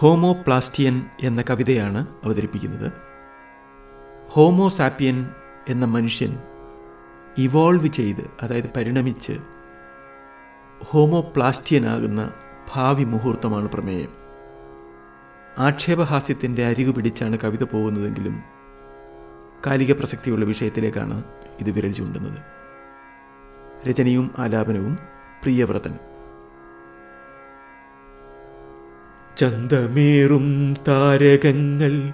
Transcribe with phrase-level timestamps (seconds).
[0.00, 2.92] ഹോമോപ്ലാസ്റ്റിയൻ എന്ന കവിതയാണ് അവതരിപ്പിക്കുന്നത്.
[4.28, 5.28] ഹോമോസാപ്പിയൻ
[5.68, 6.36] എന്ന മനുഷ്യൻ
[7.38, 9.32] ഇവോൾവ് ചെയ്ത് അതായത് പരിണമിച്ച്
[10.84, 12.32] ഹോമോപ്ലാസ്റ്റിയനാകുന്ന
[12.74, 14.08] ഭാവി മുഹൂർത്തമാണ് പ്രമേയം.
[15.58, 18.42] ആക്ഷേപഹാസ്യത്തിന്റെ അരികു പിടിച്ചാണ് കവിത പോകുന്നതെങ്കിലും
[19.66, 21.24] കാലിക പ്രസക്തിയുള്ള വിഷയത്തിലേക്കാണ്
[21.60, 22.38] ഇത് വിരൽ ചൂണ്ടുന്നത്.
[23.88, 24.98] രചനയും ആലാപനവും
[25.42, 25.98] പ്രിയവ്രതൻ.
[29.38, 32.12] ചന്തമേറും താരകങ്ങൾ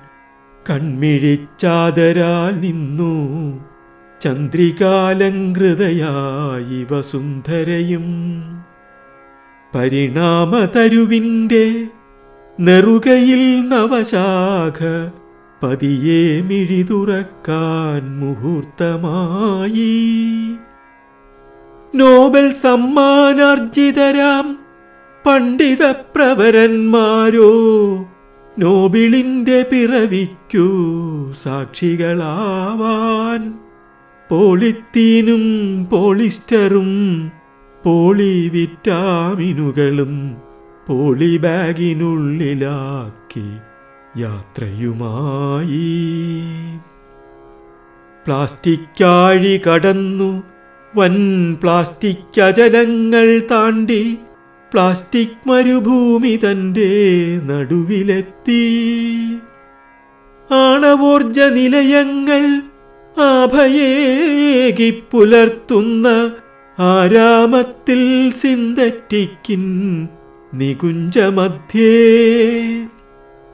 [0.71, 3.15] കൺമിഴിച്ചാതരാൽ നിന്നു.
[4.23, 8.07] ചന്ദ്രികാലങ്കൃതയായി വസുന്ധരയും
[9.75, 11.87] പരിണാമതരുവിന്റെ
[12.61, 15.11] നെറുകയിൽ നവശാഖ
[15.63, 19.97] പതിയെ മിഴി തുറക്കാൻ മുഹൂർത്തമായി.
[21.95, 24.64] നോബൽ സമ്മാനാർജിതരാം
[25.27, 27.53] പണ്ഡിത പ്രവരന്മാരോ
[28.59, 30.69] നോബിളിന്റെ പിറവിക്കു
[31.43, 33.55] സാക്ഷികളാവാൻ.
[34.29, 35.43] പോളിത്തീനും
[35.93, 37.33] പോളിസ്റ്ററും
[37.85, 40.37] പോളി വിറ്റാമിനുകളും
[40.87, 43.57] പോളി ബാഗിനുള്ളിലാക്കി
[44.21, 46.03] യാത്രയുമായി.
[48.27, 50.43] പ്ലാസ്റ്റിക്കാഴി കടന്നു
[50.97, 54.19] വൻ പ്ലാസ്റ്റിക് അജലങ്ങൾ താണ്ടി
[54.75, 57.11] പ്ലാസ്റ്റിക് മരുഭൂമി തന്റെ
[57.45, 58.87] നടുവിലെത്തി.
[60.55, 62.63] ആണവോർജ നിലയങ്ങൾ
[63.23, 66.31] ആഭയേകി പുലർത്തുന്ന
[66.79, 70.09] ആരാമത്തിൽ സിന്തറ്റിക്കിൻ
[70.55, 72.17] നികുഞ്ചമധ്യേ.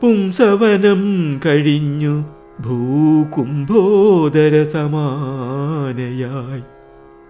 [0.02, 2.24] പുംസവനം കഴിഞ്ഞു
[2.60, 6.79] ഭൂകുംഭോദര സമാനയായി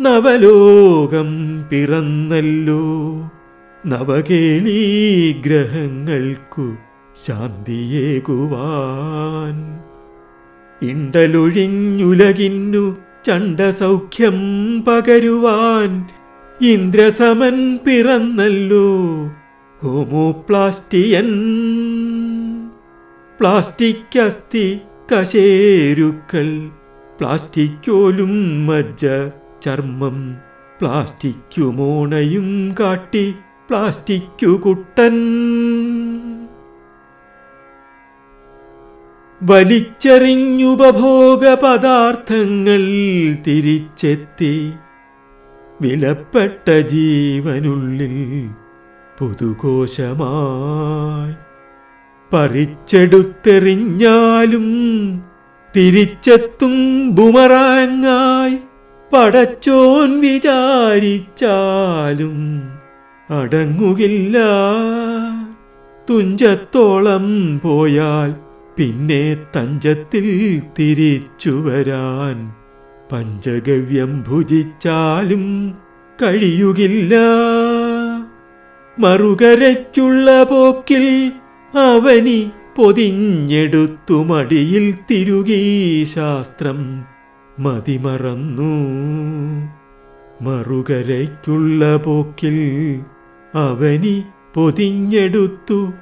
[0.00, 2.82] നവലോകം പിറന്നല്ലോ.
[3.86, 6.76] നവകേളീ ഗ്രഹങ്ങൾക്കു
[7.26, 9.78] ശാന്തിയേകുവാൻ.
[10.88, 14.38] ഇണ്ടലൊഴിഞ്ഞുലകിന്നു ചണ്ടസൗഖ്യം
[14.82, 16.04] പകരുവാൻ.
[16.60, 18.88] ഇന്ദ്രസമൻ പിറന്നല്ലോ
[19.82, 21.28] ഹോമോപ്ലാസ്റ്റിയൻ.
[23.40, 24.78] പ്ലാസ്റ്റിക് അസ്ഥി
[25.12, 26.70] കശേരുക്കൾ.
[27.20, 29.06] പ്ലാസ്റ്റിക്കോലും മജ്ജ
[29.62, 30.36] ചർമ്മം.
[30.80, 33.34] പ്ലാസ്റ്റിക്കു മോണയും കാട്ടി
[33.70, 35.16] പ്ലാസ്റ്റിക്കു കുട്ടൻ
[39.42, 42.82] വലിച്ചെറിഞ്ഞുപഭോഗ പദാർത്ഥങ്ങൾ
[43.46, 44.72] തിരിച്ചെത്തി
[45.80, 48.48] വിലപ്പെട്ട ജീവനുള്ളിൽ
[49.20, 51.34] പുതുകോശമായി
[52.32, 54.66] പറിച്ചെടുത്തെറിഞ്ഞാലും
[55.76, 56.74] തിരിച്ചെത്തും
[57.14, 58.58] ബുമറാങ്ങായി
[59.12, 62.62] പടച്ചോൻ വിചാരിച്ചാലും
[63.30, 64.38] അടങ്ങുകില്ല.
[66.10, 68.34] തുഞ്ചത്തോളം പോയാൽ
[68.76, 72.52] പിന്നെ തഞ്ചത്തിൽ തിരിച്ചു വരാൻ
[73.12, 75.74] പഞ്ചഗവ്യം ഭുജിച്ചാലും
[76.22, 77.14] കഴിയുകില്ല.
[78.98, 81.32] മറുകരയ്ക്കുള്ള പോക്കിൽ
[81.74, 87.04] അവനി പൊതിഞ്ഞെടുത്തു മടിയിൽ തിരുകി ശാസ്ത്രം
[87.58, 88.72] മതിമറന്നു.
[90.42, 92.56] മറുകരയ്ക്കുള്ള പോക്കിൽ
[93.54, 94.22] അവനി
[94.54, 95.92] പൊതിഞ്ഞെടുത്തു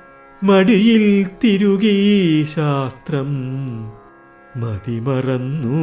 [0.44, 3.34] മടിയിൽ തിരുകി ശാസ്ത്രം
[4.56, 5.76] മതിമറന്നു.